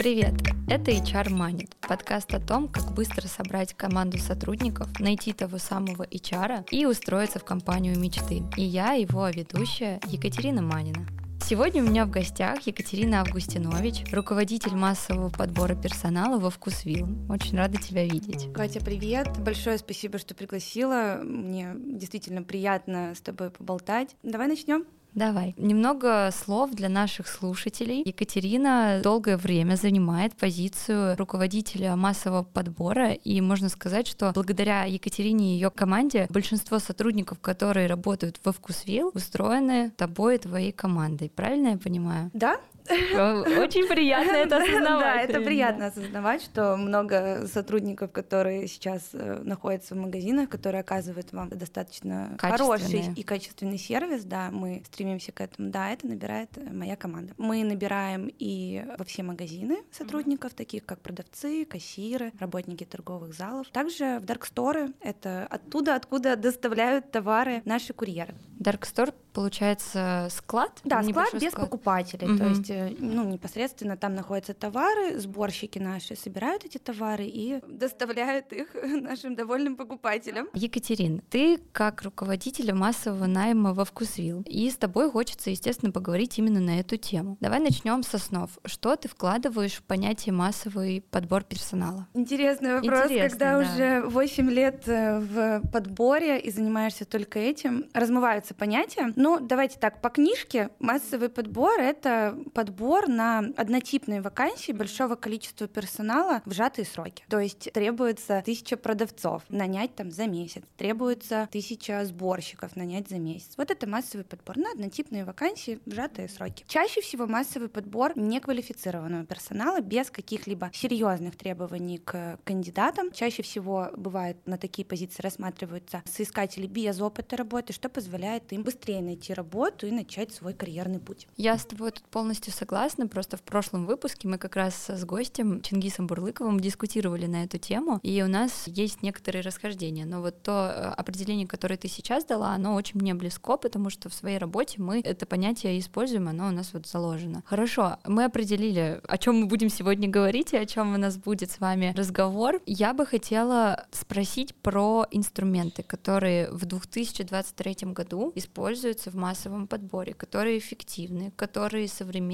[0.00, 0.32] Привет!
[0.66, 6.64] Это HR Money, подкаст о том, как быстро собрать команду сотрудников, найти того самого HR
[6.70, 8.42] и устроиться в компанию мечты.
[8.56, 11.06] И я, его ведущая, Екатерина Манина.
[11.46, 17.06] Сегодня у меня в гостях Екатерина Августинович, руководитель массового подбора персонала во Вкусвилл.
[17.28, 18.50] Очень рада тебя видеть.
[18.54, 19.28] Катя, привет.
[19.40, 21.20] Большое спасибо, что пригласила.
[21.22, 24.16] Мне действительно приятно с тобой поболтать.
[24.22, 24.86] Давай начнем.
[25.14, 25.54] Давай.
[25.56, 28.02] Немного слов для наших слушателей.
[28.04, 35.54] Екатерина долгое время занимает позицию руководителя массового подбора, и можно сказать, что благодаря Екатерине и
[35.54, 41.30] ее команде большинство сотрудников, которые работают во Вкусвилл, устроены тобой и твоей командой.
[41.34, 42.30] Правильно я понимаю?
[42.32, 42.60] Да,
[43.60, 45.28] очень приятно это осознавать.
[45.28, 51.32] Да, это приятно осознавать, что много сотрудников, которые сейчас э, находятся в магазинах, которые оказывают
[51.32, 56.72] вам достаточно хороший и качественный сервис, да, мы стремимся к этому, да, это набирает э,
[56.72, 57.34] моя команда.
[57.38, 63.68] Мы набираем и во все магазины сотрудников, таких как продавцы, кассиры, работники торговых залов.
[63.70, 68.34] Также в дарксторы, это оттуда, откуда доставляют товары наши курьеры.
[68.58, 70.80] Даркстор получается склад?
[70.84, 71.70] Да, склад без склад.
[71.70, 72.28] покупателей.
[72.28, 72.38] Угу.
[72.38, 78.52] То есть, э, ну, непосредственно там находятся товары, сборщики наши собирают эти товары и доставляют
[78.52, 80.48] их нашим довольным покупателям.
[80.54, 86.60] Екатерин, ты как руководитель массового найма во Вкусвилл, и с тобой хочется, естественно, поговорить именно
[86.60, 87.36] на эту тему.
[87.40, 88.50] Давай начнем с основ.
[88.64, 92.06] Что ты вкладываешь в понятие массовый подбор персонала?
[92.14, 93.04] Интересный вопрос.
[93.04, 93.58] Интересный, когда да.
[93.58, 99.12] уже 8 лет э, в подборе и занимаешься только этим, размываются понятия.
[99.16, 106.42] Ну, давайте так, по книжке массовый подбор— это подбор на однотипные вакансии большого количества персонала
[106.44, 107.24] в сжатые сроки.
[107.30, 113.54] То есть требуется тысяча продавцов нанять там за месяц, требуется тысяча сборщиков нанять за месяц.
[113.56, 116.66] Вот это массовый подбор на однотипные вакансии в сжатые сроки.
[116.68, 123.10] Чаще всего массовый подбор неквалифицированного персонала без каких-либо серьезных требований к кандидатам.
[123.10, 129.00] Чаще всего бывает на такие позиции рассматриваются соискатели без опыта работы, что позволяет им быстрее
[129.00, 131.26] найти работу и начать свой карьерный путь.
[131.38, 133.06] Я с тобой тут полностью согласна.
[133.06, 138.00] Просто в прошлом выпуске мы как раз с гостем Чингисом Бурлыковым дискутировали на эту тему,
[138.02, 140.04] и у нас есть некоторые расхождения.
[140.06, 144.08] Но вот то э, определение, которое ты сейчас дала, оно очень мне близко, потому что
[144.08, 147.42] в своей работе мы это понятие используем, оно у нас вот заложено.
[147.46, 151.50] Хорошо, мы определили, о чем мы будем сегодня говорить и о чем у нас будет
[151.50, 152.60] с вами разговор.
[152.66, 160.58] Я бы хотела спросить про инструменты, которые в 2023 году используются в массовом подборе, которые
[160.58, 161.88] эффективны, которые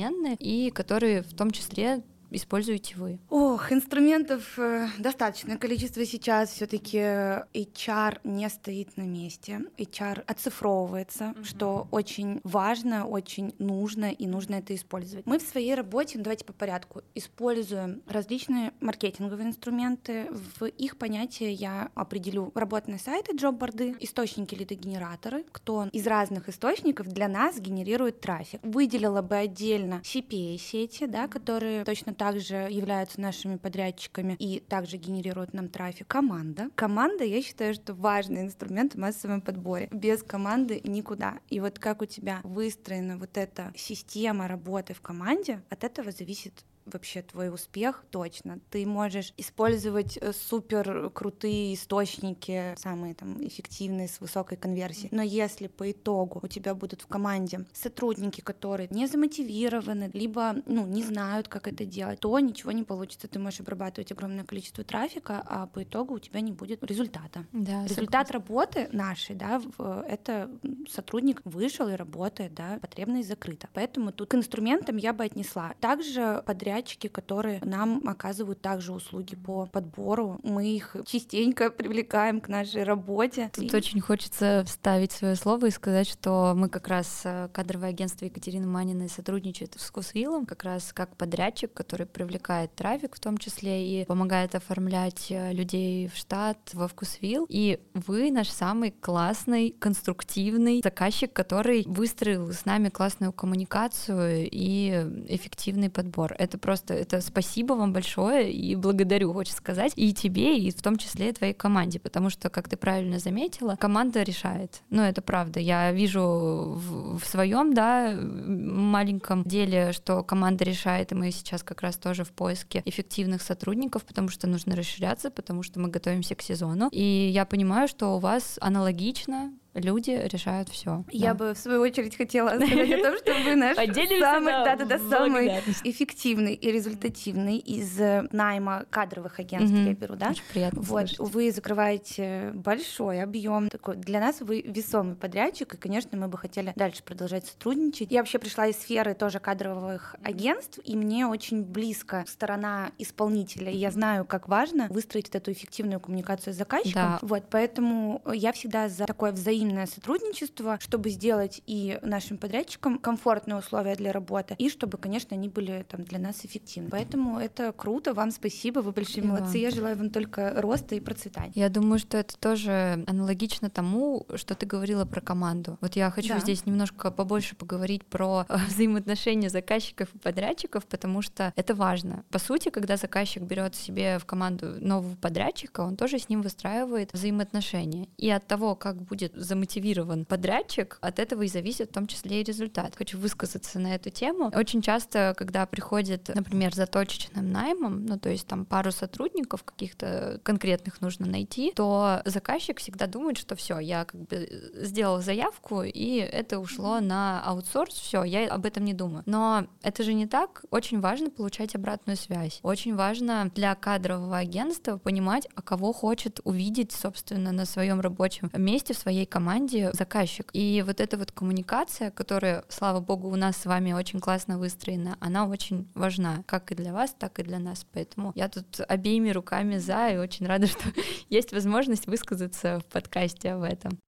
[0.07, 3.19] современны и которые в том числе используете вы?
[3.31, 6.51] Ох, инструментов э, достаточное количество сейчас.
[6.51, 9.63] Все-таки HR не стоит на месте.
[9.79, 11.45] HR оцифровывается, mm-hmm.
[11.45, 15.27] что очень важно, очень нужно, и нужно это использовать.
[15.27, 20.29] Мы в своей работе, ну, давайте по порядку, используем различные маркетинговые инструменты.
[20.59, 27.29] В их понятие я определю работные сайты, джоб-борды, источники лидогенераторы, кто из разных источников для
[27.29, 28.61] нас генерирует трафик.
[28.63, 35.69] Выделила бы отдельно CPA-сети, да, которые точно также являются нашими подрядчиками и также генерируют нам
[35.69, 36.09] трафик.
[36.09, 36.71] Команда.
[36.75, 39.89] Команда, я считаю, что важный инструмент в массовом подборе.
[39.93, 41.39] Без команды никуда.
[41.49, 46.65] И вот как у тебя выстроена вот эта система работы в команде, от этого зависит
[46.87, 48.61] вообще твой успех точно.
[48.71, 55.09] Ты можешь использовать э, супер крутые источники, самые там эффективные с высокой конверсией.
[55.13, 60.87] Но если по итогу у тебя будут в команде сотрудники, которые не замотивированы, либо ну,
[60.87, 63.29] не знают, как это делать, то ничего не получится.
[63.29, 67.47] Ты можешь обрабатывать огромное количество трафика, а по итогу у тебя не будет результата.
[67.53, 68.33] Да, Результат согласна.
[68.33, 69.61] работы нашей, да,
[70.09, 70.51] это
[70.89, 73.69] сотрудник вышел и работает, да, потребность закрыта.
[73.75, 75.75] Поэтому тут к инструментам я бы отнесла.
[75.81, 80.39] Также подряд подрядчики, которые нам оказывают также услуги по подбору.
[80.43, 83.51] Мы их частенько привлекаем к нашей работе.
[83.55, 83.77] Тут и...
[83.77, 88.67] очень хочется вставить свое слово и сказать, что мы как раз э, кадровое агентство Екатерины
[88.67, 94.05] Маниной сотрудничает с Вкусвиллом, как раз как подрядчик, который привлекает трафик в том числе и
[94.05, 97.47] помогает оформлять э, людей в штат во Вкусвилл.
[97.49, 104.91] И вы наш самый классный, конструктивный заказчик, который выстроил с нами классную коммуникацию и
[105.29, 106.35] эффективный подбор.
[106.39, 110.97] Это просто это спасибо вам большое и благодарю, хочется сказать, и тебе, и в том
[110.97, 114.83] числе и твоей команде, потому что, как ты правильно заметила, команда решает.
[114.91, 115.61] Ну, это правда.
[115.61, 121.83] Я вижу в, в своем, да, маленьком деле, что команда решает, и мы сейчас как
[121.83, 126.43] раз тоже в поиске эффективных сотрудников, потому что нужно расширяться, потому что мы готовимся к
[126.43, 126.89] сезону.
[126.91, 131.05] И я понимаю, что у вас аналогично люди решают все.
[131.11, 131.35] Я да.
[131.35, 134.99] бы в свою очередь хотела сказать о том, что вы наш самый, да, да, да,
[134.99, 135.49] самый
[135.85, 140.31] эффективный и результативный из э, найма кадровых агентств, я беру, да?
[140.31, 143.97] Очень приятно Вот, вы закрываете большой объем такой.
[143.97, 148.11] Для нас вы весомый подрядчик, и, конечно, мы бы хотели дальше продолжать сотрудничать.
[148.11, 153.71] Я вообще пришла из сферы тоже кадровых агентств, и мне очень близко сторона исполнителя.
[153.71, 157.03] И я знаю, как важно выстроить эту эффективную коммуникацию с заказчиком.
[157.03, 157.19] Да.
[157.23, 163.95] Вот, поэтому я всегда за такое взаимное сотрудничество, чтобы сделать и нашим подрядчикам комфортные условия
[163.97, 166.91] для работы, и чтобы, конечно, они были там для нас эффективны.
[166.91, 169.59] Поэтому это круто, вам спасибо, вы большие и молодцы.
[169.59, 171.53] Я желаю вам только роста и процветания.
[171.55, 175.79] Я думаю, что это тоже аналогично тому, что ты говорила про команду.
[175.81, 176.41] Вот я хочу да.
[176.41, 182.25] здесь немножко побольше поговорить про взаимоотношения заказчиков и подрядчиков, потому что это важно.
[182.31, 187.13] По сути, когда заказчик берет себе в команду нового подрядчика, он тоже с ним выстраивает
[187.13, 188.09] взаимоотношения.
[188.17, 192.45] И от того, как будет замотивирован подрядчик, от этого и зависит в том числе и
[192.45, 192.95] результат.
[192.95, 194.53] Хочу высказаться на эту тему.
[194.55, 200.41] Очень часто, когда приходит, например, за точечным наймом, ну то есть там пару сотрудников каких-то
[200.43, 206.17] конкретных нужно найти, то заказчик всегда думает, что все, я как бы сделал заявку, и
[206.17, 209.23] это ушло на аутсорс, все, я об этом не думаю.
[209.27, 210.65] Но это же не так.
[210.71, 212.61] Очень важно получать обратную связь.
[212.63, 218.93] Очень важно для кадрового агентства понимать, а кого хочет увидеть, собственно, на своем рабочем месте,
[218.93, 219.46] в своей команде
[219.93, 220.51] заказчик.
[220.53, 225.17] И вот эта вот коммуникация, которая, слава богу, у нас с вами очень классно выстроена,
[225.21, 227.87] она очень важна, как и для вас, так и для нас.
[227.93, 230.85] Поэтому я тут обеими руками за и очень рада, что
[231.29, 233.99] есть возможность высказаться в подкасте об этом.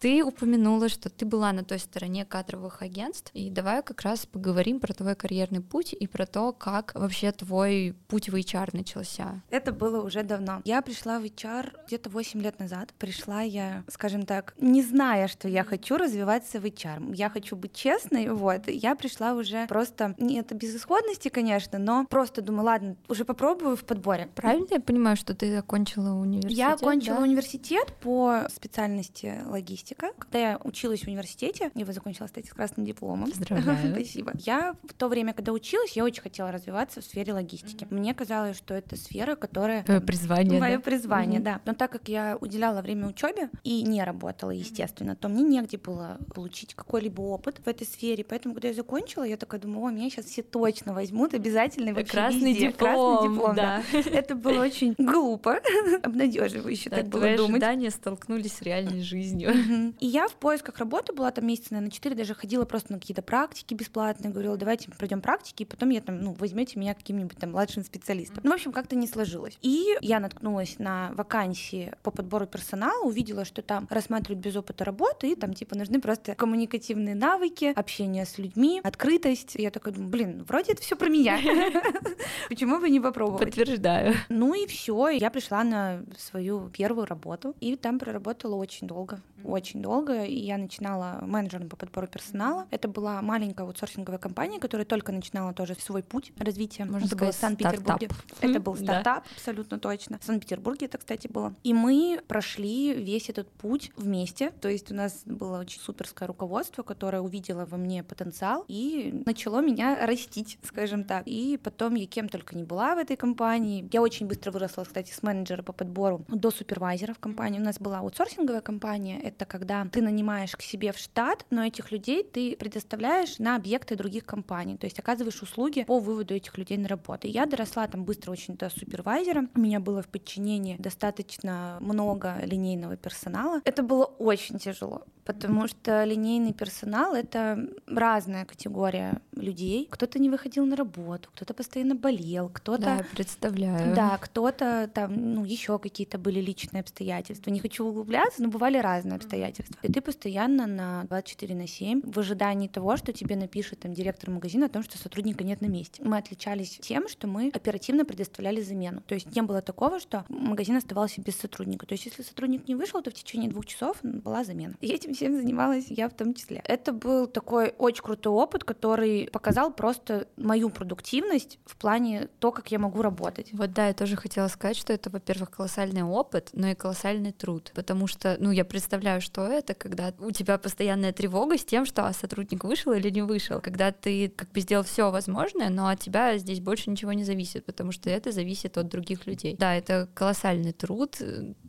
[0.00, 4.78] Ты упомянула, что ты была на той стороне кадровых агентств, и давай как раз поговорим
[4.78, 9.42] про твой карьерный путь и про то, как вообще твой путь в HR начался.
[9.50, 10.62] Это было уже давно.
[10.64, 12.94] Я пришла в HR где-то 8 лет назад.
[12.98, 17.14] Пришла я, скажем так, не зная, что я хочу развиваться в HR.
[17.14, 18.68] Я хочу быть честной, вот.
[18.68, 23.84] Я пришла уже просто, не это безысходности, конечно, но просто думаю, ладно, уже попробую в
[23.84, 24.28] подборе.
[24.36, 26.56] Правильно я понимаю, что ты окончила университет?
[26.56, 27.22] Я окончила да?
[27.22, 30.10] университет по специальности логистики логистика.
[30.18, 33.30] Когда я училась в университете, я его закончила, кстати, с красным дипломом.
[33.30, 33.92] Поздравляю.
[33.94, 34.32] Спасибо.
[34.38, 37.84] Я в то время, когда училась, я очень хотела развиваться в сфере логистики.
[37.84, 37.94] Mm-hmm.
[37.94, 39.84] Мне казалось, что это сфера, которая...
[39.84, 40.82] Твое призвание, Мое да?
[40.82, 41.44] призвание, mm-hmm.
[41.44, 41.60] да.
[41.64, 46.18] Но так как я уделяла время учебе и не работала, естественно, то мне негде было
[46.34, 48.24] получить какой-либо опыт в этой сфере.
[48.24, 52.12] Поэтому, когда я закончила, я такая думаю, о, меня сейчас все точно возьмут, обязательно вообще
[52.12, 52.68] Красный везде.
[52.68, 53.82] диплом, Красный диплом, да.
[53.92, 53.98] да.
[54.10, 55.60] Это было очень глупо,
[56.02, 57.62] обнадеживающе так было думать.
[57.62, 59.52] ожидания столкнулись с реальной жизнью.
[59.98, 63.22] И я в поисках работы была там месяца, наверное, 4, даже ходила просто на какие-то
[63.22, 67.52] практики бесплатные, говорила, давайте пройдем практики, и потом я там, ну, возьмете меня каким-нибудь там
[67.52, 68.40] младшим специалистом.
[68.42, 69.58] Ну, в общем, как-то не сложилось.
[69.62, 75.32] И я наткнулась на вакансии по подбору персонала, увидела, что там рассматривают без опыта работы,
[75.32, 79.56] и там, типа, нужны просто коммуникативные навыки, общение с людьми, открытость.
[79.56, 81.38] И я такая думаю, блин, вроде это все про меня.
[82.48, 83.44] Почему бы не попробовать?
[83.44, 84.14] Подтверждаю.
[84.28, 89.67] Ну и все, я пришла на свою первую работу, и там проработала очень долго, очень
[89.74, 92.66] долго, и я начинала менеджером по подбору персонала.
[92.70, 96.84] Это была маленькая аутсорсинговая компания, которая только начинала тоже свой путь развития.
[96.84, 98.08] Можно это сказать, было в Санкт-Петербурге.
[98.40, 99.30] Это был стартап, да.
[99.34, 100.18] абсолютно точно.
[100.18, 101.54] В Санкт-Петербурге это, кстати, было.
[101.62, 104.50] И мы прошли весь этот путь вместе.
[104.50, 109.60] То есть у нас было очень суперское руководство, которое увидело во мне потенциал и начало
[109.60, 111.22] меня растить, скажем так.
[111.26, 113.88] И потом я кем только не была в этой компании.
[113.92, 117.60] Я очень быстро выросла, кстати, с менеджера по подбору до супервайзера в компании.
[117.60, 119.20] У нас была аутсорсинговая компания.
[119.20, 123.96] Это когда ты нанимаешь к себе в штат, но этих людей ты предоставляешь на объекты
[123.96, 127.26] других компаний, то есть оказываешь услуги по выводу этих людей на работу.
[127.26, 132.96] Я доросла там быстро очень до супервайзера, у меня было в подчинении достаточно много линейного
[132.96, 133.60] персонала.
[133.64, 139.88] Это было очень тяжело, потому что линейный персонал— это разная категория людей.
[139.90, 142.82] Кто-то не выходил на работу, кто-то постоянно болел, кто-то...
[142.82, 143.94] Да, представляю.
[143.94, 147.50] Да, кто-то там, ну, еще какие-то были личные обстоятельства.
[147.50, 149.47] Не хочу углубляться, но бывали разные обстоятельства.
[149.82, 154.30] И ты постоянно на 24 на 7 в ожидании того, что тебе напишет там директор
[154.30, 156.02] магазина о том, что сотрудника нет на месте.
[156.04, 159.02] Мы отличались тем, что мы оперативно предоставляли замену.
[159.02, 161.86] То есть не было такого, что магазин оставался без сотрудника.
[161.86, 164.74] То есть если сотрудник не вышел, то в течение двух часов была замена.
[164.80, 166.62] И этим всем занималась я в том числе.
[166.64, 172.70] Это был такой очень крутой опыт, который показал просто мою продуктивность в плане то, как
[172.70, 173.50] я могу работать.
[173.52, 177.72] Вот да, я тоже хотела сказать, что это, во-первых, колоссальный опыт, но и колоссальный труд,
[177.74, 181.86] потому что, ну, я представляю, что что это, когда у тебя постоянная тревога с тем,
[181.86, 185.88] что а, сотрудник вышел или не вышел, когда ты как бы сделал все возможное, но
[185.88, 189.56] от тебя здесь больше ничего не зависит, потому что это зависит от других людей.
[189.56, 191.18] Да, это колоссальный труд,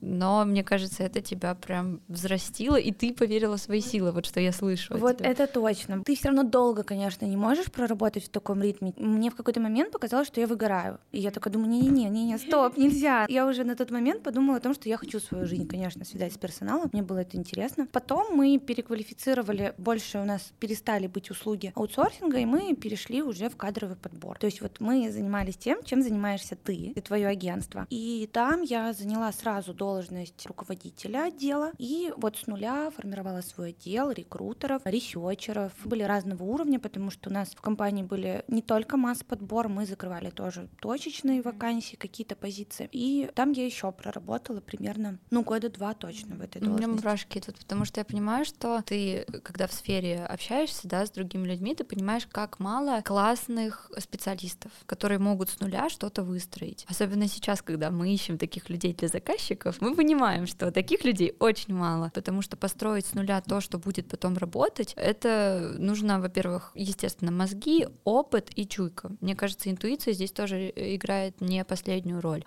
[0.02, 4.40] но мне кажется, это тебя прям взрастило, и ты поверила в свои силы, вот что
[4.40, 4.98] я слышу.
[4.98, 6.04] Вот это точно.
[6.04, 8.94] Ты все равно долго, конечно, не можешь проработать в таком ритме.
[8.98, 11.00] Мне в какой-то момент показалось, что я выгораю.
[11.12, 13.28] И я такая думаю, не-не-не, не-не, стоп, нельзя.
[13.30, 16.34] Я уже на тот момент подумала о том, что я хочу свою жизнь, конечно, свидать
[16.34, 16.90] с персоналом.
[16.92, 17.49] Мне было это интересно.
[17.92, 23.58] Потом мы переквалифицировали, больше у нас перестали быть услуги аутсорсинга, и мы перешли уже в
[23.58, 24.38] кадровый подбор.
[24.38, 27.88] То есть вот мы занимались тем, чем занимаешься ты и твое агентство.
[27.90, 34.12] И там я заняла сразу должность руководителя отдела, и вот с нуля формировала свой отдел
[34.12, 35.74] рекрутеров, ресерчеров.
[35.86, 40.30] Были разного уровня, потому что у нас в компании были не только масс-подбор, мы закрывали
[40.30, 42.90] тоже точечные вакансии, какие-то позиции.
[42.92, 46.86] И там я еще проработала примерно, ну, года два точно в этой должности.
[46.86, 51.06] У меня мурашки тут, потому что я понимаю, что ты, когда в сфере общаешься, да,
[51.06, 56.86] с другими людьми, ты понимаешь, как мало классных специалистов, которые могут с нуля что-то выстроить.
[56.90, 61.74] Особенно сейчас, когда мы ищем таких людей для заказчиков, мы понимаем, что таких людей очень
[61.74, 67.32] мало, потому что построить с нуля то, что будет потом работать, это нужно, во-первых, естественно,
[67.32, 69.12] мозги, опыт и чуйка.
[69.22, 72.44] Мне кажется, интуиция здесь тоже играет не последнюю роль.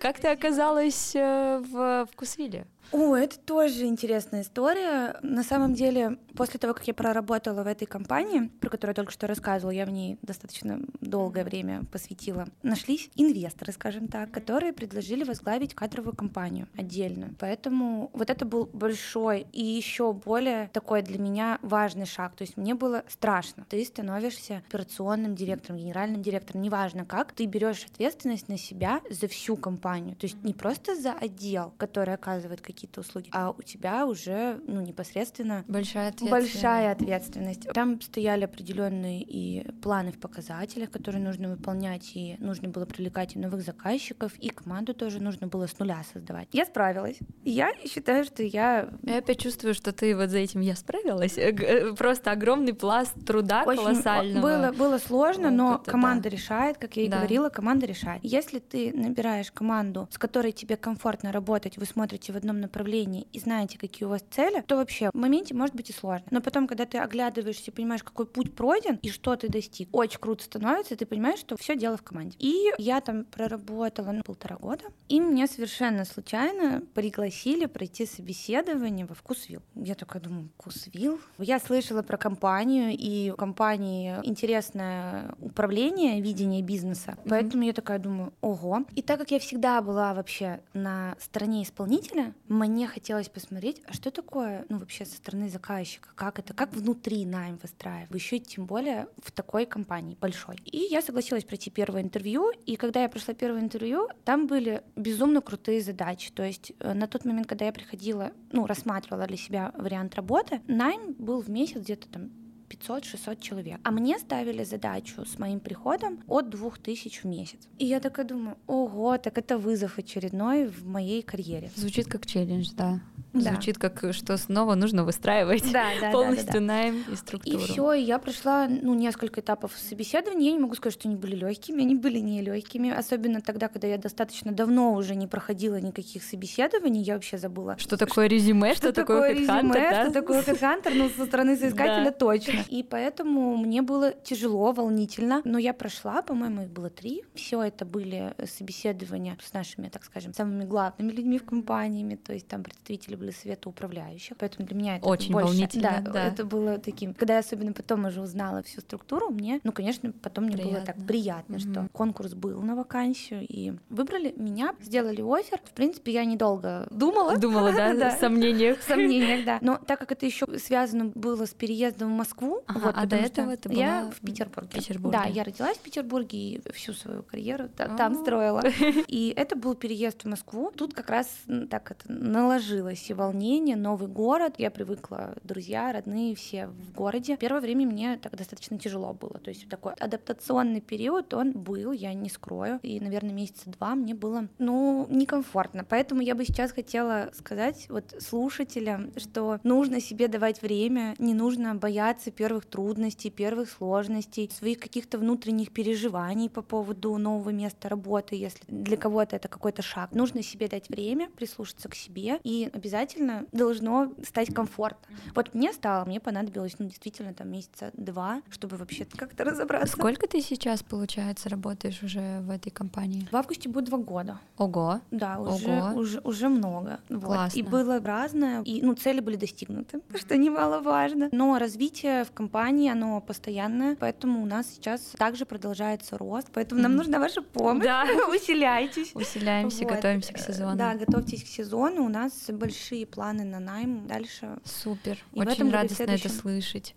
[0.00, 2.66] Как ты оказалась э, в Вкусвилле?
[2.92, 5.16] О, это тоже интересная история.
[5.22, 9.12] На самом деле, после того, как я проработала в этой компании, про которую я только
[9.12, 15.22] что рассказывала, я в ней достаточно долгое время посвятила, нашлись инвесторы, скажем так, которые предложили
[15.22, 17.30] возглавить кадровую компанию отдельно.
[17.38, 22.34] Поэтому вот это был большой и еще более такой для меня важный шаг.
[22.34, 23.64] То есть мне было страшно.
[23.68, 29.56] Ты становишься операционным директором, генеральным директором, неважно как, ты берешь ответственность на себя за всю
[29.56, 30.16] компанию.
[30.16, 34.60] То есть не просто за отдел, который оказывает какие какие-то услуги, а у тебя уже
[34.66, 36.52] ну, непосредственно большая ответственность.
[36.52, 37.68] большая ответственность.
[37.74, 43.38] Там стояли определенные и планы в показателях, которые нужно выполнять, и нужно было привлекать и
[43.38, 46.48] новых заказчиков, и команду тоже нужно было с нуля создавать.
[46.52, 47.18] Я справилась.
[47.44, 48.88] Я считаю, что я...
[49.02, 51.36] Я опять чувствую, что ты вот за этим я справилась.
[51.36, 54.42] Э, э, просто огромный пласт труда Очень колоссального.
[54.42, 56.28] Было, было сложно, но опыта, команда да.
[56.30, 57.18] решает, как я и да.
[57.18, 58.20] говорила, команда решает.
[58.24, 63.38] Если ты набираешь команду, с которой тебе комфортно работать, вы смотрите в одном направлении и
[63.38, 66.26] знаете, какие у вас цели, то вообще в моменте может быть и сложно.
[66.30, 70.44] Но потом, когда ты оглядываешься, понимаешь, какой путь пройден и что ты достиг, очень круто
[70.44, 72.36] становится, и ты понимаешь, что все дело в команде.
[72.38, 79.14] И я там проработала ну, полтора года, и мне совершенно случайно пригласили пройти собеседование во
[79.14, 79.62] Вкусвилл.
[79.74, 81.20] Я такая думаю, Вкусвилл?
[81.38, 87.28] Я слышала про компанию, и у компании интересное управление, видение бизнеса, mm-hmm.
[87.28, 88.84] поэтому я такая думаю, ого.
[88.94, 94.10] И так как я всегда была вообще на стороне исполнителя, мне хотелось посмотреть, а что
[94.10, 99.06] такое, ну, вообще со стороны заказчика, как это, как внутри найм выстраивать, еще тем более
[99.22, 100.56] в такой компании большой.
[100.64, 105.40] И я согласилась пройти первое интервью, и когда я прошла первое интервью, там были безумно
[105.40, 106.32] крутые задачи.
[106.32, 110.60] То есть э, на тот момент, когда я приходила, ну, рассматривала для себя вариант работы,
[110.66, 112.30] найм был в месяц где-то там
[112.70, 113.80] 500-600 человек.
[113.82, 117.68] А мне ставили задачу с моим приходом от 2000 в месяц.
[117.78, 121.70] И я такая думаю, ого, так это вызов очередной в моей карьере.
[121.74, 123.00] Звучит как челлендж, да.
[123.32, 123.52] Да.
[123.52, 126.64] Звучит как, что снова нужно выстраивать да, да, полностью да, да, да.
[126.64, 127.58] найм и структуру.
[127.58, 130.46] И все, я прошла ну, несколько этапов собеседования.
[130.46, 132.90] Я не могу сказать, что они были легкими, они были не легкими.
[132.90, 137.76] Особенно тогда, когда я достаточно давно уже не проходила никаких собеседований, я вообще забыла.
[137.78, 140.04] Что такое резюме, что, что такое резюме, да?
[140.04, 142.64] что такое хедхантер, ну, со стороны соискателя точно.
[142.68, 145.42] И поэтому мне было тяжело, волнительно.
[145.44, 147.22] Но я прошла, по-моему, их было три.
[147.34, 152.48] Все это были собеседования с нашими, так скажем, самыми главными людьми в компаниями, то есть
[152.48, 156.02] там представители были совета управляющих, поэтому для меня это очень больше, волнительно.
[156.04, 157.14] Да, да, это было таким.
[157.14, 160.72] Когда я особенно потом уже узнала всю структуру, мне, ну, конечно, потом мне приятно.
[160.72, 161.60] было так приятно, угу.
[161.60, 165.60] что конкурс был на вакансию и выбрали меня, сделали офер.
[165.64, 167.36] В принципе, я недолго думала.
[167.36, 168.78] Думала, да, в сомнениях.
[168.80, 169.58] В сомнениях, да.
[169.60, 173.16] Но так как это еще связано было с переездом в Москву, ага, вот, а до
[173.16, 174.68] этого ты была я в Петербурге.
[174.72, 175.18] Петербурге.
[175.18, 178.62] Да, я родилась в Петербурге и всю свою карьеру там строила.
[179.08, 180.72] И это был переезд в Москву.
[180.76, 181.28] Тут как раз
[181.70, 184.54] так это наложилось и волнение, новый город.
[184.58, 187.36] Я привыкла, друзья, родные все в городе.
[187.36, 189.38] Первое время мне так достаточно тяжело было.
[189.38, 192.78] То есть такой адаптационный период, он был, я не скрою.
[192.82, 195.84] И, наверное, месяца два мне было, ну, некомфортно.
[195.84, 201.74] Поэтому я бы сейчас хотела сказать вот слушателям, что нужно себе давать время, не нужно
[201.74, 208.62] бояться первых трудностей, первых сложностей, своих каких-то внутренних переживаний по поводу нового места работы, если
[208.68, 210.12] для кого-то это какой-то шаг.
[210.12, 215.16] Нужно себе дать время, прислушаться к себе и обязательно обязательно должно стать комфортно.
[215.34, 219.96] Вот мне стало, мне понадобилось, ну, действительно, там месяца два, чтобы вообще как-то разобраться.
[219.96, 223.26] Сколько ты сейчас, получается, работаешь уже в этой компании?
[223.30, 224.38] В августе будет два года.
[224.58, 225.00] Ого.
[225.10, 226.00] Да, уже, Ого.
[226.00, 227.00] уже, уже много.
[227.08, 227.24] Вот.
[227.24, 227.58] Классно.
[227.58, 231.28] И было разное, и ну, цели были достигнуты, что немаловажно.
[231.32, 236.96] Но развитие в компании, оно постоянное, поэтому у нас сейчас также продолжается рост, поэтому нам
[236.96, 237.84] нужна ваша помощь.
[237.84, 238.04] Да.
[238.28, 239.12] Усиляйтесь.
[239.14, 239.94] Усиляемся, Вот.
[239.94, 240.76] готовимся к сезону.
[240.76, 242.04] Да, готовьтесь к сезону.
[242.04, 244.58] У нас большие планы на найм дальше.
[244.64, 245.18] Супер.
[245.32, 246.94] И Очень радостно это слышать.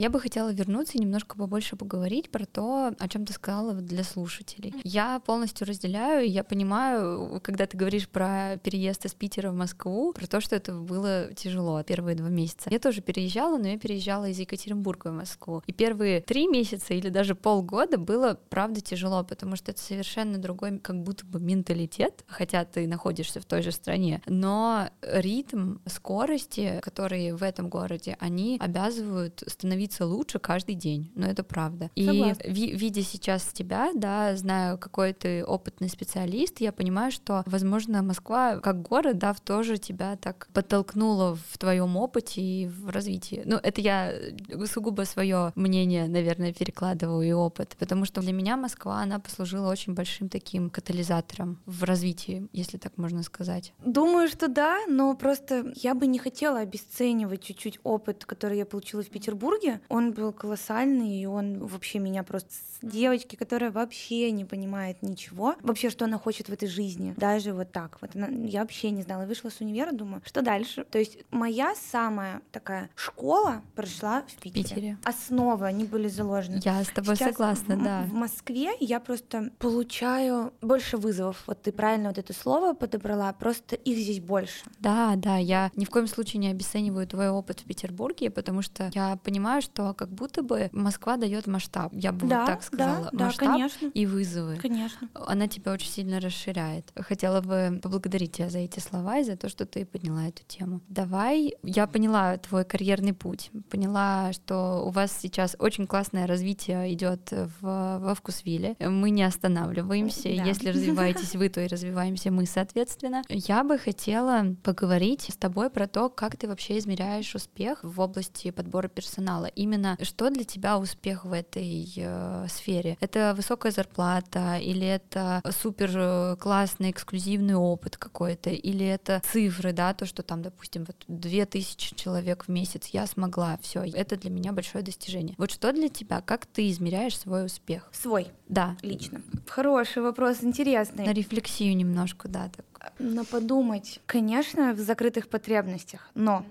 [0.00, 4.02] Я бы хотела вернуться и немножко побольше поговорить про то, о чем ты сказала для
[4.02, 4.72] слушателей.
[4.82, 10.26] Я полностью разделяю, я понимаю, когда ты говоришь про переезд из Питера в Москву, про
[10.26, 12.70] то, что это было тяжело первые два месяца.
[12.70, 15.62] Я тоже переезжала, но я переезжала из Екатеринбурга в Москву.
[15.66, 20.78] И первые три месяца или даже полгода было, правда, тяжело, потому что это совершенно другой
[20.78, 27.36] как будто бы менталитет, хотя ты находишься в той же стране, но ритм скорости, которые
[27.36, 31.90] в этом городе, они обязывают становиться лучше каждый день, но это правда.
[31.94, 32.42] И Согласна.
[32.46, 38.58] ви- видя сейчас тебя, да, знаю, какой ты опытный специалист, я понимаю, что, возможно, Москва
[38.58, 43.42] как город, да, тоже тебя так подтолкнула в твоем опыте и в развитии.
[43.44, 48.56] Ну, это я э, сугубо свое мнение, наверное, перекладываю и опыт, потому что для меня
[48.56, 53.72] Москва, она послужила очень большим таким катализатором в развитии, если так можно сказать.
[53.84, 59.02] Думаю, что да, но просто я бы не хотела обесценивать чуть-чуть опыт, который я получила
[59.02, 59.79] в Петербурге.
[59.88, 65.54] Он был колоссальный, и он вообще меня просто с девочки, которая вообще не понимает ничего,
[65.62, 67.98] вообще, что она хочет в этой жизни, даже вот так.
[68.00, 69.26] Вот она, я вообще не знала.
[69.26, 70.84] Вышла с универа, думаю, что дальше?
[70.84, 74.64] То есть моя самая такая школа прошла в Питере.
[74.64, 74.98] Питере.
[75.04, 76.60] Основы, они были заложены.
[76.64, 78.02] Я с тобой Сейчас согласна, в- да.
[78.02, 81.42] В Москве я просто получаю больше вызовов.
[81.46, 84.64] Вот ты правильно вот это слово подобрала, просто их здесь больше.
[84.78, 88.90] Да, да, я ни в коем случае не обесцениваю твой опыт в Петербурге, потому что
[88.94, 93.04] я понимаю, что как будто бы Москва дает масштаб, я бы да, вот так сказала,
[93.04, 94.56] да, да, масштаб конечно, и вызовы.
[94.56, 95.08] конечно.
[95.14, 96.92] Она тебя очень сильно расширяет.
[96.96, 100.80] Хотела бы поблагодарить тебя за эти слова и за то, что ты подняла эту тему.
[100.88, 107.30] Давай, я поняла твой карьерный путь, поняла, что у вас сейчас очень классное развитие идет
[107.32, 108.76] в, во вкусвилле.
[108.80, 110.24] Мы не останавливаемся.
[110.24, 110.44] Да.
[110.44, 113.22] Если развиваетесь вы, то и развиваемся мы, соответственно.
[113.28, 118.50] Я бы хотела поговорить с тобой про то, как ты вообще измеряешь успех в области
[118.50, 119.46] подбора персонала.
[119.54, 122.96] Именно что для тебя успех в этой э, сфере?
[123.00, 129.94] Это высокая зарплата или это супер э, классный эксклюзивный опыт какой-то, или это цифры, да,
[129.94, 134.52] то, что там, допустим, вот 2000 человек в месяц я смогла, все, это для меня
[134.52, 135.34] большое достижение.
[135.38, 137.88] Вот что для тебя, как ты измеряешь свой успех?
[137.92, 139.22] Свой, Да, лично.
[139.46, 141.04] Хороший вопрос, интересный.
[141.06, 142.92] на рефлексию немножко, да, так.
[142.98, 146.44] Но подумать, конечно, в закрытых потребностях, но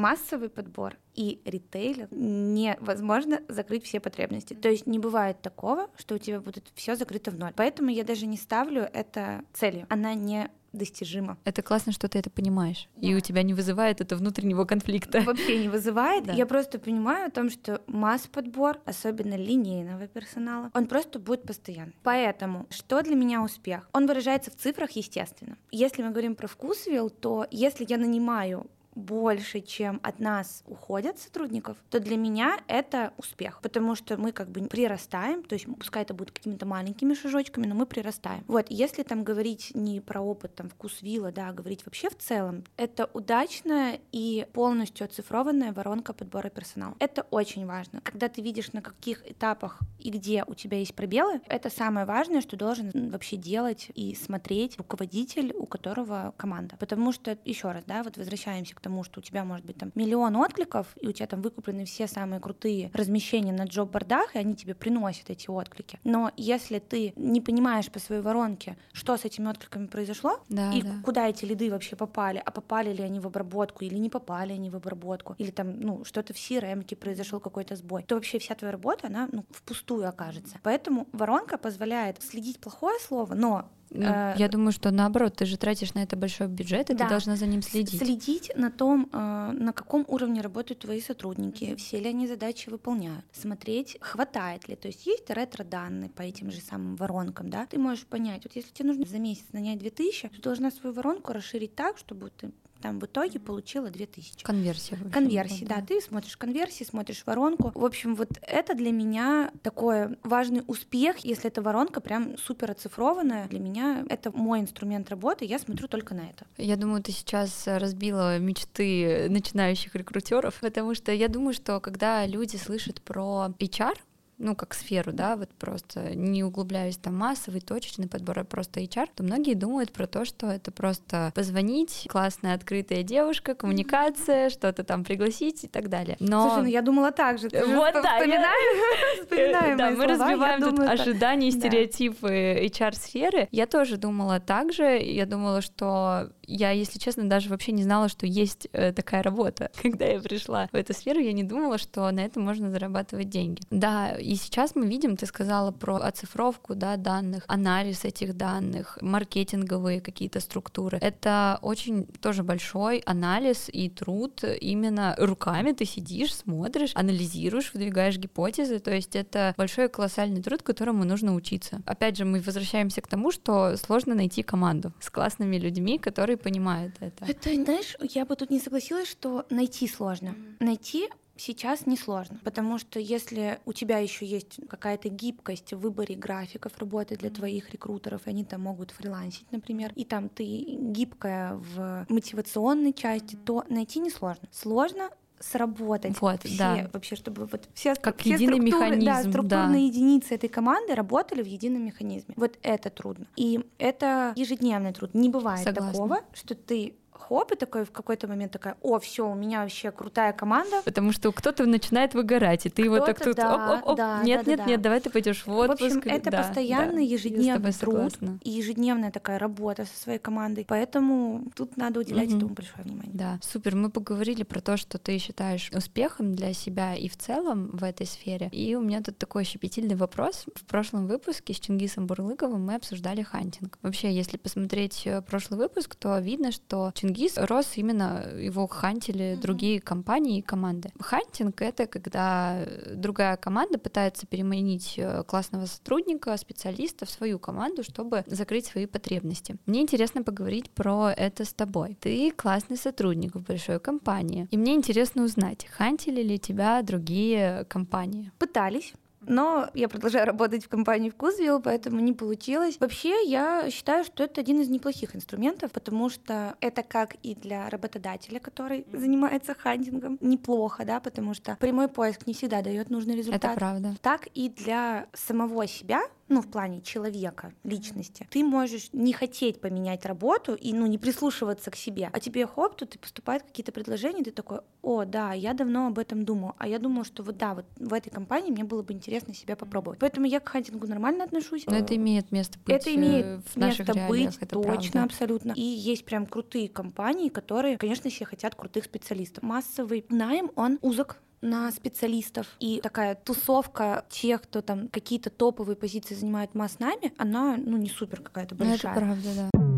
[0.00, 4.54] массовый подбор и ритейлер невозможно закрыть все потребности.
[4.54, 7.52] То есть не бывает такого, что у тебя будет все закрыто в ноль.
[7.54, 9.86] Поэтому я даже не ставлю это целью.
[9.90, 11.36] Она не достижима.
[11.44, 15.20] Это классно, что ты это понимаешь, и у тебя не вызывает это внутреннего конфликта.
[15.26, 16.24] Вообще не вызывает.
[16.24, 16.32] Да.
[16.32, 21.94] Я просто понимаю о том, что масс-подбор, особенно линейного персонала, он просто будет постоянный.
[22.02, 23.88] Поэтому, что для меня успех?
[23.92, 25.56] Он выражается в цифрах, естественно.
[25.70, 31.76] Если мы говорим про вкусвилл, то если я нанимаю больше, чем от нас уходят сотрудников,
[31.90, 36.14] то для меня это успех, потому что мы как бы прирастаем, то есть пускай это
[36.14, 38.44] будет какими-то маленькими шажочками, но мы прирастаем.
[38.46, 42.16] Вот, если там говорить не про опыт там вкус вилла, да, а говорить вообще в
[42.18, 46.94] целом, это удачная и полностью оцифрованная воронка подбора персонала.
[46.98, 48.00] Это очень важно.
[48.02, 52.40] Когда ты видишь, на каких этапах и где у тебя есть пробелы, это самое важное,
[52.40, 56.76] что должен вообще делать и смотреть руководитель, у которого команда.
[56.78, 59.92] Потому что, еще раз, да, вот возвращаемся к тому, что у тебя может быть там
[59.94, 64.54] миллион откликов, и у тебя там выкуплены все самые крутые размещения на джоб-бордах, и они
[64.54, 65.98] тебе приносят эти отклики.
[66.04, 70.82] Но если ты не понимаешь по своей воронке, что с этими откликами произошло, Да, и
[70.82, 70.90] да.
[71.04, 74.70] куда эти лиды вообще попали, а попали ли они в обработку или не попали они
[74.70, 78.72] в обработку, или там, ну, что-то в CRM произошел какой-то сбой, то вообще вся твоя
[78.72, 80.58] работа, она, ну, впустую окажется.
[80.62, 85.56] Поэтому воронка позволяет следить плохое слово, но Ну, Э, Я думаю, что наоборот, ты же
[85.56, 87.04] тратишь на это большой бюджет, и Да.
[87.04, 87.98] ты должна за ним следить.
[88.00, 93.24] следить на том, э, на каком уровне работают твои сотрудники, все ли они задачи выполняют,
[93.32, 98.06] смотреть, хватает ли, то есть есть ретро-данные по этим же самым воронкам, да, ты можешь
[98.06, 101.98] понять, вот если тебе нужно за месяц нанять 2000, ты должна свою воронку расширить так,
[101.98, 104.44] чтобы ты там в итоге получила 2000.
[104.44, 104.96] Конверсия.
[105.12, 105.80] Конверсии, да.
[105.80, 107.72] Ты смотришь конверсии, смотришь воронку.
[107.74, 113.48] В общем, вот это для меня такой важный успех, если эта воронка прям супер оцифрованная.
[113.48, 116.46] Для меня это мой инструмент работы, я смотрю только на это.
[116.56, 122.56] Я думаю, ты сейчас разбила мечты начинающих рекрутеров, потому что я думаю, что когда люди
[122.56, 123.96] слышат про HR,
[124.40, 129.08] ну, как сферу, да, вот просто не углубляясь там массовый, точечный подбор, а просто HR,
[129.14, 135.04] то многие думают про то, что это просто позвонить, классная открытая девушка, коммуникация, что-то там
[135.04, 136.16] пригласить и так далее.
[136.20, 136.48] Но...
[136.48, 137.50] Слушай, ну я думала так же.
[137.50, 138.00] Ты вот, да,
[139.22, 143.48] вспоминаем Да, мы разбиваем тут ожидания, стереотипы HR-сферы.
[143.50, 144.98] Я тоже думала так же.
[144.98, 149.70] Я думала, что я, если честно, даже вообще не знала, что есть э, такая работа.
[149.82, 153.62] Когда я пришла в эту сферу, я не думала, что на этом можно зарабатывать деньги.
[153.70, 160.00] Да, и сейчас мы видим, ты сказала про оцифровку да, данных, анализ этих данных, маркетинговые
[160.00, 160.98] какие-то структуры.
[161.00, 168.78] Это очень тоже большой анализ и труд именно руками ты сидишь, смотришь, анализируешь, выдвигаешь гипотезы,
[168.78, 171.82] то есть это большой колоссальный труд, которому нужно учиться.
[171.84, 176.94] Опять же, мы возвращаемся к тому, что сложно найти команду с классными людьми, которые понимают
[177.00, 177.24] это.
[177.26, 180.36] Это, знаешь, я бы тут не согласилась, что найти сложно.
[180.60, 181.08] Найти
[181.40, 187.16] сейчас несложно, потому что если у тебя еще есть какая-то гибкость в выборе графиков работы
[187.16, 192.92] для твоих рекрутеров, и они там могут фрилансить, например, и там ты гибкая в мотивационной
[192.92, 194.48] части, то найти несложно.
[194.52, 196.90] Сложно сработать вот, все, да.
[196.92, 199.86] вообще, чтобы вот все, как все единый механизм, да, структурные да.
[199.86, 202.34] единицы этой команды работали в едином механизме.
[202.36, 203.26] Вот это трудно.
[203.36, 205.14] И это ежедневный труд.
[205.14, 205.92] Не бывает Согласна.
[205.92, 206.94] такого, что ты
[207.30, 210.82] хоп, и такой в какой-то момент такая, о, все, у меня вообще крутая команда.
[210.84, 214.22] Потому что кто-то начинает выгорать, и ты его так тут, да, оп, оп, оп, да,
[214.24, 215.80] нет, да, нет, да, нет, давай ты пойдешь в отпуск.
[215.80, 220.64] В общем, это да, постоянный да, ежедневный труд и ежедневная такая работа со своей командой,
[220.68, 222.36] поэтому тут надо уделять угу.
[222.36, 223.12] этому большое внимание.
[223.14, 227.70] Да, супер, мы поговорили про то, что ты считаешь успехом для себя и в целом
[227.72, 230.46] в этой сфере, и у меня тут такой щепетильный вопрос.
[230.56, 233.78] В прошлом выпуске с Чингисом Бурлыковым мы обсуждали хантинг.
[233.82, 239.32] Вообще, если посмотреть э, прошлый выпуск, то видно, что Чингис Чингис рос именно, его хантили
[239.32, 239.40] mm-hmm.
[239.40, 240.90] другие компании и команды.
[240.98, 248.24] Хантинг— это когда другая команда пытается переманить э, классного сотрудника, специалиста в свою команду, чтобы
[248.26, 249.56] закрыть свои потребности.
[249.66, 251.98] Мне интересно поговорить про это с тобой.
[252.00, 258.32] Ты классный сотрудник в большой компании, и мне интересно узнать, хантили ли тебя другие компании?
[258.38, 258.94] Пытались.
[259.30, 262.76] Но я продолжаю работать в компании Вкусвилл, поэтому не получилось.
[262.80, 267.70] Вообще, я считаю, что это один из неплохих инструментов, потому что это как и для
[267.70, 273.44] работодателя, который занимается хантингом, неплохо, да, потому что прямой поиск не всегда дает нужный результат.
[273.44, 273.94] Это правда.
[274.02, 280.06] Так и для самого себя, ну, в плане человека, личности, ты можешь не хотеть поменять
[280.06, 284.22] работу и, ну, не прислушиваться к себе, а тебе хоп, тут и поступают какие-то предложения,
[284.22, 287.54] ты такой, о, да, я давно об этом думал, а я думал, что вот да,
[287.54, 289.98] вот в этой компании мне было бы интересно себя попробовать.
[289.98, 291.66] Поэтому я к хантингу нормально отношусь.
[291.66, 295.02] Но это имеет место быть Это имеет э, в место быть, это точно, правда.
[295.04, 295.52] абсолютно.
[295.52, 299.42] И есть прям крутые компании, которые, конечно, все хотят крутых специалистов.
[299.42, 302.46] Массовый найм, он узок, на специалистов.
[302.60, 307.88] И такая тусовка тех, кто там какие-то топовые позиции занимает масс нами, она ну не
[307.88, 308.94] супер какая-то большая.
[308.94, 309.69] Ну, это правда, да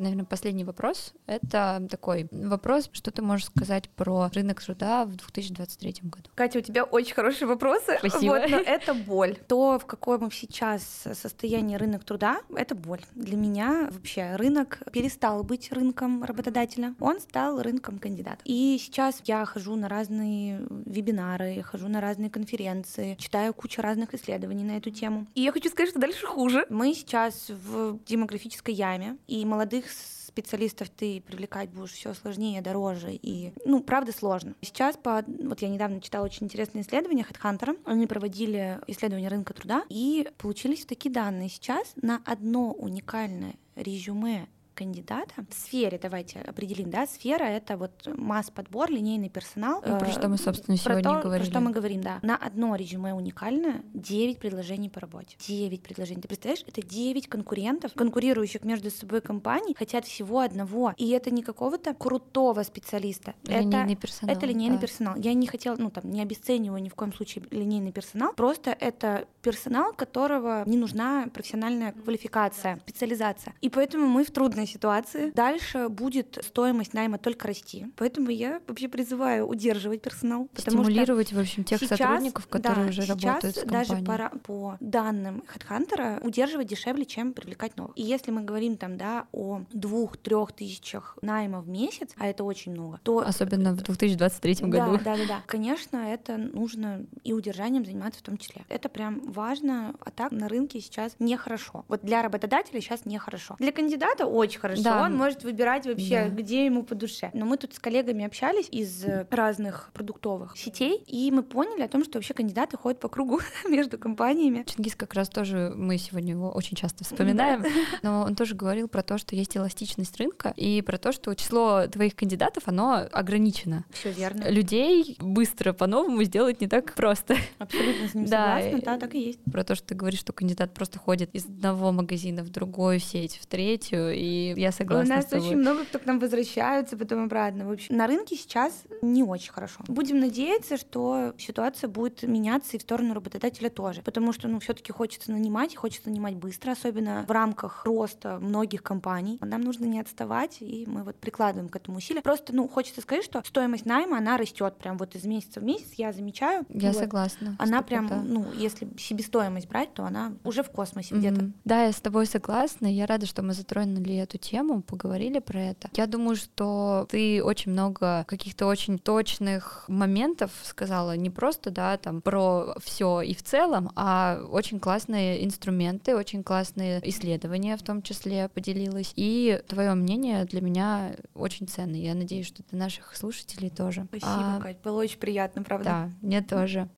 [0.00, 1.14] наверное, последний вопрос.
[1.26, 6.30] Это такой вопрос, что ты можешь сказать про рынок труда в 2023 году?
[6.34, 7.96] Катя, у тебя очень хорошие вопросы.
[7.98, 8.32] Спасибо.
[8.32, 9.36] Вот, но это боль.
[9.48, 10.82] То, в каком сейчас
[11.14, 13.00] состоянии рынок труда, это боль.
[13.14, 18.40] Для меня вообще рынок перестал быть рынком работодателя, он стал рынком кандидата.
[18.44, 24.64] И сейчас я хожу на разные вебинары, хожу на разные конференции, читаю кучу разных исследований
[24.64, 25.26] на эту тему.
[25.34, 26.66] И я хочу сказать, что дальше хуже.
[26.70, 33.52] Мы сейчас в демографической яме, и молодых специалистов ты привлекать будешь все сложнее, дороже и,
[33.64, 34.54] ну, правда, сложно.
[34.62, 39.84] Сейчас, по, вот я недавно читала очень интересное исследование HeadHunter, они проводили исследование рынка труда
[39.88, 41.48] и получились такие данные.
[41.48, 44.48] Сейчас на одно уникальное резюме
[44.80, 49.82] кандидата в сфере, давайте определим, да, сфера— это вот масс-подбор, линейный персонал.
[49.86, 51.44] Ну, про что мы, собственно, сегодня про то, говорили.
[51.44, 52.18] Про что мы говорим, да.
[52.22, 55.36] На одно резюме уникальное 9 предложений по работе.
[55.46, 56.22] 9 предложений.
[56.22, 60.94] Ты представляешь, это 9 конкурентов, конкурирующих между собой компаний, хотят всего одного.
[60.96, 63.34] И это не какого-то крутого специалиста.
[63.44, 64.34] Линейный это, персонал.
[64.34, 64.80] Это линейный да.
[64.80, 65.16] персонал.
[65.16, 69.26] Я не хотела, ну там, не обесцениваю ни в коем случае линейный персонал, просто это
[69.42, 73.54] персонал, которого не нужна профессиональная квалификация, специализация.
[73.60, 75.30] И поэтому мы в трудной ситуации.
[75.30, 77.86] Дальше будет стоимость найма только расти.
[77.96, 80.48] Поэтому я вообще призываю удерживать персонал.
[80.56, 84.38] Стимулировать, что в общем, тех сейчас, сотрудников, которые да, уже сейчас работают с даже по,
[84.42, 87.96] по данным HeadHunter удерживать дешевле, чем привлекать новых.
[87.96, 92.72] И если мы говорим там, да, о двух-трех тысячах найма в месяц, а это очень
[92.72, 93.18] много, то...
[93.18, 94.98] Особенно в 2023 году.
[94.98, 95.42] Да, да, да, да.
[95.46, 98.62] Конечно, это нужно и удержанием заниматься в том числе.
[98.68, 101.84] Это прям важно, а так на рынке сейчас нехорошо.
[101.88, 103.56] Вот для работодателя сейчас нехорошо.
[103.58, 104.82] Для кандидата очень хорошо.
[104.82, 105.04] Да.
[105.04, 106.28] Он может выбирать вообще, да.
[106.28, 107.30] где ему по душе.
[107.34, 112.04] Но мы тут с коллегами общались из разных продуктовых сетей, и мы поняли о том,
[112.04, 114.64] что вообще кандидаты ходят по кругу между компаниями.
[114.66, 117.64] Чингис как раз тоже, мы сегодня его очень часто вспоминаем,
[118.02, 121.86] но он тоже говорил про то, что есть эластичность рынка, и про то, что число
[121.86, 123.84] твоих кандидатов, оно ограничено.
[123.90, 124.50] Все верно.
[124.50, 127.36] Людей быстро по-новому сделать не так просто.
[127.58, 129.40] Абсолютно с ним да, согласна, да, так и есть.
[129.50, 133.38] Про то, что ты говоришь, что кандидат просто ходит из одного магазина в другую сеть,
[133.40, 137.66] в третью, и я согласна У нас очень много кто к нам возвращаются потом обратно.
[137.66, 139.80] В общем, на рынке сейчас не очень хорошо.
[139.88, 144.72] Будем надеяться, что ситуация будет меняться и в сторону работодателя тоже, потому что, ну, все
[144.72, 149.38] таки хочется нанимать, и хочется нанимать быстро, особенно в рамках роста многих компаний.
[149.40, 152.22] Нам нужно не отставать, и мы вот прикладываем к этому усилия.
[152.22, 155.92] Просто, ну, хочется сказать, что стоимость найма, она растет прям вот из месяца в месяц,
[155.96, 156.64] я замечаю.
[156.68, 156.98] Я вот.
[156.98, 157.56] согласна.
[157.58, 161.18] Она прям, ну, если себестоимость брать, то она уже в космосе mm-hmm.
[161.18, 161.50] где-то.
[161.64, 162.86] Да, я с тобой согласна.
[162.86, 165.90] Я рада, что мы затронули эту тему, поговорили про это.
[165.96, 172.22] Я думаю, что ты очень много каких-то очень точных моментов сказала, не просто, да, там
[172.22, 178.48] про все и в целом, а очень классные инструменты, очень классные исследования в том числе
[178.48, 179.12] поделилась.
[179.16, 181.96] И твое мнение для меня очень ценно.
[181.96, 184.06] Я надеюсь, что для наших слушателей тоже.
[184.08, 185.84] Спасибо, а, Кать, было очень приятно, правда?
[185.84, 186.88] Да, мне тоже.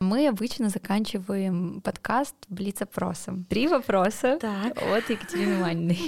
[0.00, 3.44] Мы обычно заканчиваем подкаст блиц-опросом.
[3.48, 4.80] Три вопроса так.
[4.80, 5.98] от Екатерины Маниной.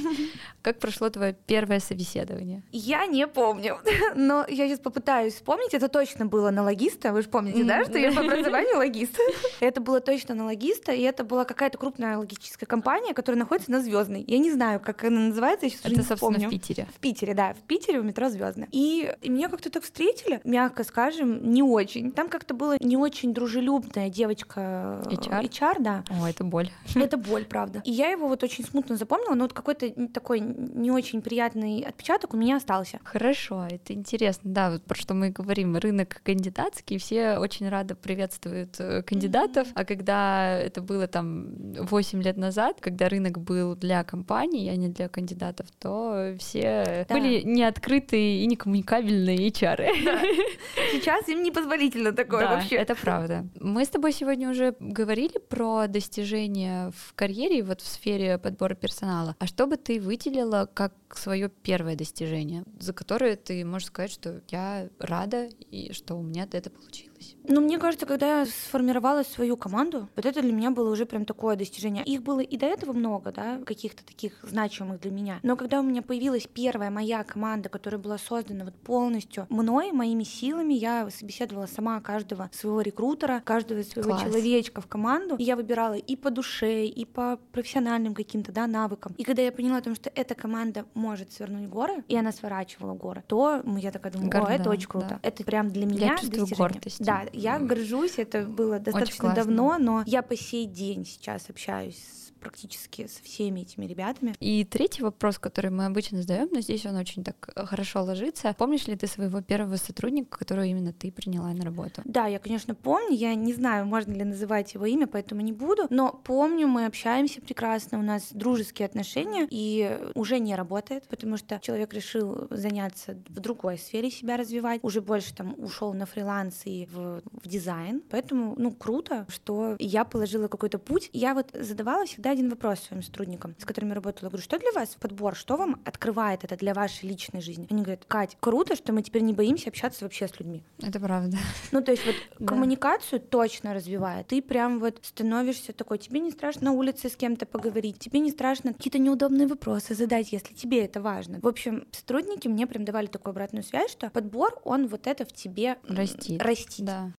[0.62, 2.62] Как прошло твое первое собеседование?
[2.70, 3.78] Я не помню,
[4.14, 5.72] но я сейчас попытаюсь вспомнить.
[5.72, 7.12] Это точно было на логиста.
[7.12, 9.18] Вы же помните, да, что я по образованию логист?
[9.60, 13.80] Это было точно на логиста, и это была какая-то крупная логическая компания, которая находится на
[13.82, 14.24] Звездной.
[14.26, 16.48] Я не знаю, как она называется, я сейчас это, уже не собственно, помню.
[16.48, 16.86] в Питере.
[16.94, 18.68] В Питере, да, в Питере, в метро Звездная.
[18.72, 22.12] И, и меня как-то так встретили, мягко скажем, не очень.
[22.12, 26.04] Там как-то было не очень дружелюбная девочка HR, HR да.
[26.10, 26.70] О, это боль.
[26.94, 27.82] Это боль, правда.
[27.84, 32.34] И я его вот очень смутно запомнила, но вот какой-то такой не очень приятный отпечаток
[32.34, 33.00] у меня остался.
[33.04, 34.50] Хорошо, это интересно.
[34.52, 35.76] Да, вот про что мы говорим.
[35.76, 39.72] Рынок кандидатский, все очень рады приветствуют э, кандидатов, mm-hmm.
[39.74, 44.88] а когда это было там 8 лет назад, когда рынок был для компаний, а не
[44.88, 47.14] для кандидатов, то все да.
[47.14, 50.04] были неоткрытые и некоммуникабельные HR.
[50.04, 50.20] Да.
[50.92, 52.76] Сейчас им непозволительно такое да, вообще.
[52.76, 53.46] это правда.
[53.58, 59.36] Мы с тобой сегодня уже говорили про достижения в карьере, вот в сфере подбора персонала.
[59.38, 60.00] А что бы ты
[60.40, 66.16] выделила как свое первое достижение, за которое ты можешь сказать, что я рада и что
[66.16, 67.09] у меня это получилось?
[67.44, 71.24] Ну, мне кажется, когда я сформировала свою команду, вот это для меня было уже прям
[71.24, 72.04] такое достижение.
[72.04, 75.40] Их было и до этого много, да, каких-то таких значимых для меня.
[75.42, 80.22] Но когда у меня появилась первая моя команда, которая была создана вот полностью мной, моими
[80.22, 84.22] силами, я собеседовала сама каждого своего рекрутера, каждого своего Класс.
[84.22, 89.14] человечка в команду, и я выбирала и по душе, и по профессиональным каким-то, да, навыкам.
[89.18, 92.94] И когда я поняла о том, что эта команда может свернуть горы, и она сворачивала
[92.94, 95.08] горы, то я такая думаю, Горда, о, это очень круто.
[95.10, 95.20] Да.
[95.22, 96.56] Это прям для меня я достижение.
[96.56, 97.04] Гордость.
[97.04, 102.29] Да, я горжусь, это было достаточно давно, но я по сей день сейчас общаюсь с
[102.40, 104.34] практически со всеми этими ребятами.
[104.40, 108.54] И третий вопрос, который мы обычно задаем, но здесь он очень так э, хорошо ложится.
[108.58, 112.02] Помнишь ли ты своего первого сотрудника, которого именно ты приняла на работу?
[112.04, 113.14] Да, я, конечно, помню.
[113.16, 115.86] Я не знаю, можно ли называть его имя, поэтому не буду.
[115.90, 121.60] Но помню, мы общаемся прекрасно, у нас дружеские отношения, и уже не работает, потому что
[121.60, 126.88] человек решил заняться в другой сфере себя развивать, уже больше там ушел на фриланс и
[126.90, 128.02] в, в дизайн.
[128.10, 131.10] Поэтому, ну, круто, что я положила какой-то путь.
[131.12, 134.26] Я вот задавала всегда один вопрос своим сотрудникам, с которыми работала.
[134.26, 137.66] Я говорю, что для вас подбор, что вам открывает это для вашей личной жизни?
[137.70, 140.62] Они говорят, Кать, круто, что мы теперь не боимся общаться вообще с людьми.
[140.82, 141.38] Это правда.
[141.72, 142.46] Ну, то есть вот да.
[142.46, 144.28] коммуникацию точно развивает.
[144.28, 148.30] Ты прям вот становишься такой, тебе не страшно на улице с кем-то поговорить, тебе не
[148.30, 151.40] страшно какие-то неудобные вопросы задать, если тебе это важно.
[151.40, 155.32] В общем, сотрудники мне прям давали такую обратную связь, что подбор, он вот это в
[155.32, 156.42] тебе растит.
[156.42, 156.86] растит.
[156.86, 157.12] Да.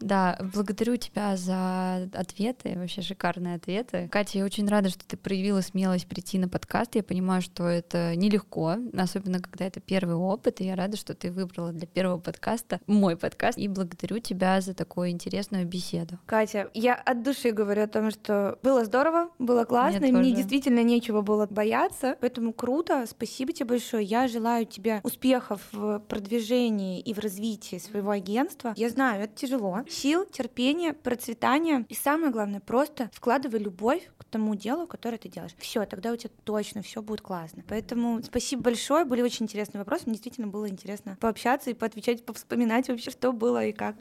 [0.00, 4.08] Да, благодарю тебя за ответы, вообще шикарные ответы.
[4.10, 6.94] Катя, я очень рада, что ты проявила смелость прийти на подкаст.
[6.94, 11.30] Я понимаю, что это нелегко, особенно когда это первый опыт, и я рада, что ты
[11.30, 16.18] выбрала для первого подкаста мой подкаст, и благодарю тебя за такую интересную беседу.
[16.26, 20.82] Катя, я от души говорю о том, что было здорово, было классно, мне, мне действительно
[20.82, 24.04] нечего было бояться, поэтому круто, спасибо тебе большое.
[24.04, 28.72] Я желаю тебе успехов в продвижении и в развитии своего агентства.
[28.76, 29.84] Я знаю, это тяжело.
[29.90, 31.84] Сил, терпения, процветания.
[31.88, 35.54] И самое главное, просто вкладывай любовь к тому делу, которое ты делаешь.
[35.58, 37.64] Все, тогда у тебя точно все будет классно.
[37.68, 39.04] Поэтому спасибо большое.
[39.04, 40.04] Были очень интересные вопросы.
[40.06, 43.96] Мне действительно было интересно пообщаться и поотвечать, повспоминать вообще, что было и как.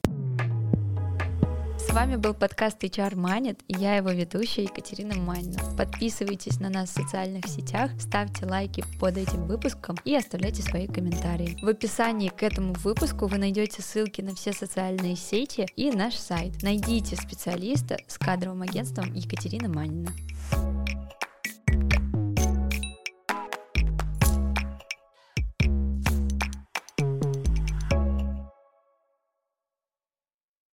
[1.90, 5.58] С вами был подкаст HR Манит, и я его ведущая Екатерина Манина.
[5.76, 11.58] Подписывайтесь на нас в социальных сетях, ставьте лайки под этим выпуском и оставляйте свои комментарии.
[11.64, 16.62] В описании к этому выпуску вы найдете ссылки на все социальные сети и наш сайт.
[16.62, 20.12] Найдите специалиста с кадровым агентством Екатерина Манина.